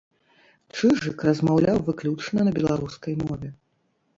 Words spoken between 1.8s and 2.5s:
выключна